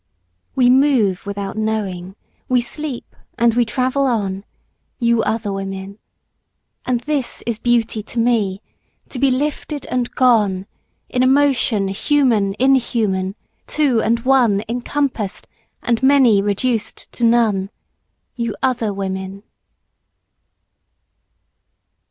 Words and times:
We 0.55 0.67
move 0.71 1.27
without 1.27 1.57
knowing, 1.59 2.15
we 2.49 2.59
sleep, 2.59 3.15
and 3.37 3.53
we 3.53 3.65
travel 3.65 4.07
on, 4.07 4.45
You 4.97 5.21
other 5.21 5.53
women. 5.53 5.99
And 6.87 7.01
this 7.01 7.43
is 7.45 7.59
beauty 7.59 8.01
to 8.01 8.17
me, 8.17 8.63
to 9.09 9.19
be 9.19 9.29
lifted 9.29 9.85
and 9.91 10.09
gone 10.15 10.65
In 11.07 11.21
a 11.21 11.27
motion 11.27 11.87
human 11.89 12.55
inhuman, 12.57 13.35
two 13.67 14.01
and 14.01 14.21
one 14.21 14.63
Encompassed, 14.67 15.45
and 15.83 16.01
many 16.01 16.41
reduced 16.41 17.11
to 17.11 17.23
none, 17.23 17.69
You 18.35 18.55
other 18.63 18.91
women. 18.91 19.43